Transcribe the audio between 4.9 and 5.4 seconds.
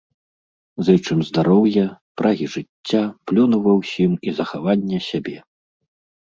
сябе!